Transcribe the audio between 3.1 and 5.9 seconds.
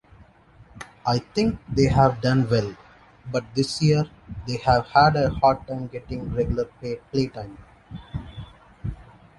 but this year they have had a hard time